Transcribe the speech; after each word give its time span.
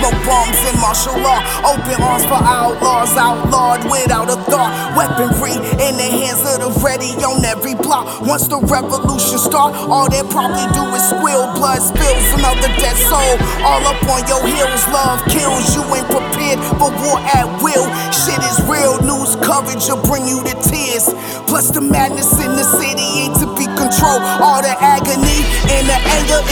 no 0.00 0.10
bombs 0.24 0.58
in 0.64 0.74
martial 0.80 1.16
law. 1.20 1.40
Open 1.68 2.00
arms 2.02 2.24
for 2.24 2.40
outlaws, 2.40 3.12
outlawed 3.16 3.84
without 3.90 4.28
a 4.32 4.36
thought. 4.48 4.72
Weaponry 4.96 5.54
in 5.76 5.94
the 6.00 6.08
hands 6.08 6.40
of 6.48 6.64
the 6.64 6.70
ready 6.80 7.12
on 7.22 7.44
every 7.44 7.74
block. 7.74 8.20
Once 8.24 8.48
the 8.48 8.58
revolution 8.58 9.38
start, 9.38 9.76
all 9.76 10.08
they 10.08 10.24
probably 10.32 10.64
do 10.72 10.84
is 10.96 11.04
squill. 11.04 11.52
Blood 11.54 11.80
spills, 11.84 12.26
another 12.34 12.72
dead 12.80 12.96
soul. 12.96 13.34
All 13.62 13.84
up 13.84 14.00
on 14.08 14.24
your 14.26 14.42
heels, 14.48 14.82
love 14.88 15.20
kills. 15.28 15.76
You 15.76 15.84
ain't 15.94 16.08
prepared 16.08 16.58
for 16.80 16.90
war 17.04 17.20
at 17.36 17.46
will. 17.62 17.86
Shit 18.10 18.40
is 18.40 18.58
real, 18.66 18.96
news 19.04 19.36
coverage 19.44 19.84
will 19.86 20.02
bring 20.02 20.26
you 20.26 20.40
to 20.42 20.54
tears. 20.64 21.12
Plus 21.46 21.70
the 21.70 21.80
madness 21.80 22.32
in 22.40 22.52
the 22.56 22.64
city 22.64 23.28
ain't 23.28 23.36
to 23.38 23.46
be 23.54 23.66
controlled. 23.76 24.22
All 24.40 24.49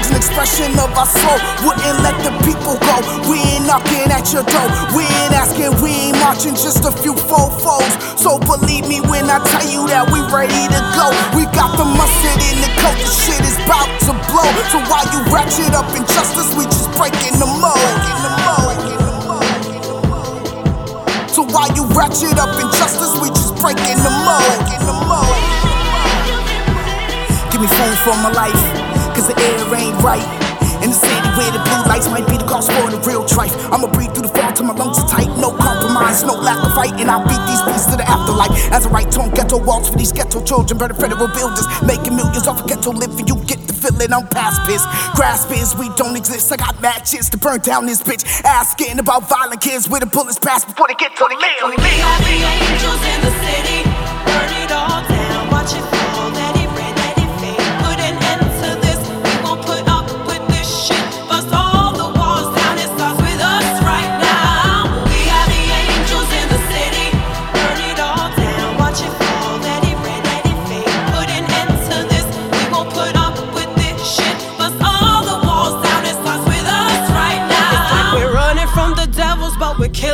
is 0.00 0.10
an 0.10 0.16
expression 0.16 0.72
of 0.78 0.90
our 0.96 1.06
soul. 1.06 1.38
Wouldn't 1.62 1.98
let 2.02 2.16
the 2.26 2.32
people 2.42 2.76
go. 2.78 2.96
We 3.30 3.38
ain't 3.54 3.66
knocking 3.66 4.10
at 4.10 4.32
your 4.32 4.44
door. 4.44 4.66
We 4.96 5.06
ain't 5.06 5.34
asking, 5.34 5.74
we 5.82 5.90
ain't 6.10 6.18
marching, 6.18 6.54
just 6.54 6.84
a 6.84 6.92
few 6.92 7.14
fofos. 7.14 7.92
So 8.18 8.38
believe 8.38 8.88
me 8.88 9.00
when 9.00 9.30
I 9.30 9.38
tell 9.44 9.66
you 9.68 9.86
that 9.88 10.10
we 10.10 10.18
ready 10.32 10.64
to 10.72 10.80
go. 10.98 11.06
We 11.36 11.46
got 11.54 11.76
the 11.78 11.86
mustard 11.86 12.40
in 12.50 12.56
the 12.64 12.70
coat, 12.82 12.98
the 12.98 13.10
shit 13.10 13.42
is 13.44 13.56
about 13.64 13.88
to 14.08 14.12
blow. 14.30 14.48
So 14.72 14.78
while 14.90 15.06
you 15.14 15.20
ratchet 15.30 15.74
up 15.74 15.88
injustice, 15.94 16.50
we 16.56 16.64
just 16.66 16.90
breaking 16.96 17.38
the 17.38 17.46
mold. 17.46 18.24
So 21.30 21.42
while 21.50 21.70
you 21.74 21.84
ratchet 21.90 22.38
up 22.38 22.54
injustice, 22.58 23.14
we 23.20 23.28
just 23.30 23.54
breaking 23.58 23.98
the 24.02 24.12
mold. 24.22 24.58
Give 27.50 27.60
me 27.60 27.66
phone 27.66 27.96
for 28.02 28.16
my 28.22 28.30
life, 28.34 28.83
cause 29.14 29.28
the 29.30 29.36
air 29.38 29.74
ain't 29.78 29.96
right. 30.02 30.26
In 30.82 30.90
the 30.90 30.98
city 30.98 31.28
where 31.38 31.48
the 31.54 31.62
blue 31.64 31.82
lights 31.88 32.10
might 32.10 32.26
be 32.26 32.36
the 32.36 32.44
cause 32.44 32.68
for 32.68 32.90
the 32.90 33.00
real 33.08 33.24
trife. 33.24 33.54
I'ma 33.72 33.88
breathe 33.88 34.12
through 34.12 34.28
the 34.28 34.34
fall 34.34 34.52
till 34.52 34.66
my 34.66 34.74
lungs 34.74 34.98
are 34.98 35.08
tight. 35.08 35.30
No 35.38 35.54
compromise, 35.54 36.22
no 36.24 36.34
lack 36.34 36.60
of 36.60 36.74
fight. 36.74 36.92
And 37.00 37.08
I'll 37.08 37.24
beat 37.24 37.40
these 37.48 37.62
beasts 37.64 37.88
to 37.88 37.96
the 37.96 38.04
afterlife. 38.04 38.52
As 38.74 38.84
I 38.84 38.90
write 38.90 39.10
tone 39.10 39.30
ghetto 39.30 39.56
walls 39.56 39.88
for 39.88 39.96
these 39.96 40.12
ghetto 40.12 40.44
children. 40.44 40.76
Better 40.76 40.92
federal 40.92 41.28
builders. 41.32 41.64
Making 41.86 42.16
millions 42.16 42.46
off 42.46 42.60
of 42.60 42.68
ghetto 42.68 42.90
living. 42.92 43.26
You 43.26 43.40
get 43.46 43.64
the 43.64 43.72
feeling 43.72 44.12
I'm 44.12 44.28
past 44.28 44.66
pissed. 44.68 44.84
Grasp 45.16 45.50
is 45.52 45.72
we 45.78 45.88
don't 45.96 46.16
exist. 46.16 46.52
I 46.52 46.56
got 46.56 46.76
matches 46.82 47.30
to 47.30 47.38
burn 47.38 47.60
down 47.60 47.86
this 47.86 48.02
bitch. 48.02 48.26
Asking 48.44 48.98
about 48.98 49.28
violent 49.28 49.62
kids 49.62 49.88
where 49.88 50.00
the 50.00 50.10
bullets 50.10 50.38
pass 50.38 50.66
before 50.66 50.88
they 50.88 50.98
get 51.00 51.16
to 51.16 51.24
the 51.24 51.38
live. 51.38 51.80
We 51.80 51.92
are 52.02 52.20
the 52.20 52.36
angels 52.44 53.02
in 53.08 53.18
the 53.24 53.32
city. 53.40 53.88
Burn 54.26 54.63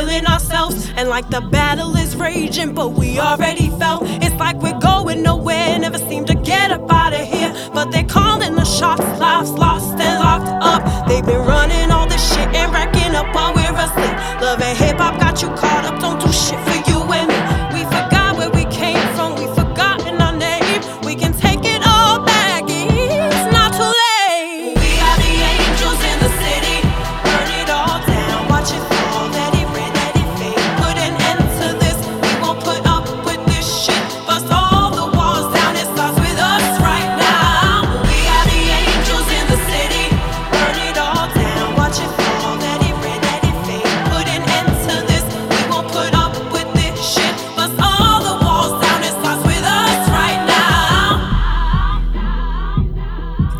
but 0.05 0.27
ourselves. 0.27 0.91
And 0.95 1.09
like 1.09 1.29
the 1.29 1.41
battle 1.41 1.95
is 1.95 2.15
raging, 2.15 2.73
but 2.73 2.89
we 2.89 3.19
already 3.19 3.69
felt 3.79 4.03
it's 4.05 4.35
like 4.35 4.57
we're 4.61 4.79
going 4.79 5.21
nowhere. 5.21 5.77
Never 5.79 5.97
seem 5.97 6.25
to 6.25 6.35
get 6.35 6.71
up 6.71 6.91
out 6.91 7.13
of 7.13 7.27
here. 7.27 7.53
But 7.73 7.91
they're 7.91 8.05
calling 8.05 8.55
the 8.55 8.65
shots, 8.65 9.01
lives 9.19 9.51
lost 9.51 9.99
and 9.99 10.19
locked 10.19 10.49
up. 10.63 11.07
They've 11.07 11.25
been 11.25 11.45
running 11.45 11.91
all 11.91 12.07
this 12.07 12.23
shit 12.33 12.47
and 12.55 12.71
racking 12.73 13.15
up 13.15 13.33
while 13.35 13.53
we're 13.53 13.73
asleep. 13.73 14.15
Love 14.41 14.61
and 14.61 14.77
hip 14.77 14.97
hop 14.97 15.19
got 15.19 15.41
you 15.41 15.49
caught 15.49 15.85
up, 15.85 15.99
don't 15.99 16.19
do 16.19 16.31
shit 16.31 16.59
for 16.65 16.89
you 16.89 16.99
and 17.13 17.30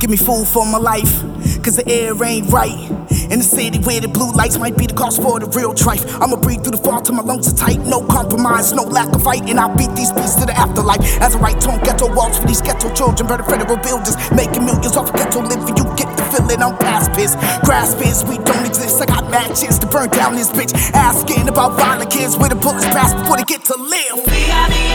Give 0.02 0.10
me 0.10 0.18
food 0.18 0.48
for 0.48 0.66
my 0.66 0.80
life, 0.80 1.22
cause 1.62 1.78
the 1.78 1.86
air 1.86 2.18
ain't 2.24 2.50
right. 2.50 2.90
In 3.30 3.38
the 3.38 3.46
city 3.46 3.78
where 3.78 4.02
the 4.02 4.08
blue 4.08 4.32
lights 4.34 4.58
might 4.58 4.76
be 4.76 4.88
the 4.88 4.96
cause 4.96 5.16
for 5.16 5.40
the 5.40 5.46
real 5.54 5.76
trife. 5.76 6.02
I'ma 6.20 6.42
breathe 6.42 6.64
through 6.64 6.74
the 6.74 6.82
fall 6.82 7.02
till 7.02 7.14
my 7.14 7.22
lungs 7.22 7.54
are 7.54 7.56
tight. 7.56 7.78
No 7.86 8.02
compromise, 8.08 8.74
no 8.74 8.82
lack 8.82 9.14
of 9.14 9.22
fight. 9.22 9.46
And 9.46 9.60
I'll 9.60 9.70
beat 9.78 9.94
these 9.94 10.12
beasts 10.12 10.42
to 10.42 10.50
the 10.50 10.58
afterlife. 10.58 11.06
As 11.22 11.36
I 11.36 11.40
write 11.40 11.62
tone 11.62 11.78
ghetto 11.86 12.10
walls 12.16 12.40
for 12.40 12.48
these 12.48 12.64
ghetto 12.66 12.92
children. 12.96 13.30
Better 13.30 13.44
federal 13.44 13.78
builders. 13.78 14.18
Making 14.34 14.66
millions 14.66 14.98
off 14.98 15.14
of 15.14 15.16
ghetto 15.16 15.46
living. 15.46 15.78
You 15.78 15.86
get 15.94 16.10
the 16.18 16.26
feeling 16.34 16.66
I'm 16.66 16.76
past 16.82 17.14
pissed. 17.14 17.38
Grasp 17.62 18.02
is 18.02 18.26
we 18.26 18.42
don't 18.42 18.66
exist. 18.66 19.00
I 19.04 19.06
got 19.06 19.30
matches 19.30 19.78
to 19.80 19.86
burn 19.86 20.10
down 20.10 20.34
this 20.34 20.50
bitch. 20.50 20.74
Asking 20.98 21.48
about 21.48 21.78
violent 21.78 22.10
kids 22.10 22.36
where 22.42 22.50
the 22.50 22.58
bullets 22.58 22.90
pass 22.90 23.14
before 23.14 23.38
they 23.38 23.46
get 23.46 23.64
to 23.70 23.78
live. 23.78 24.18
We 24.26 24.50
are 24.50 24.66
the 24.66 24.91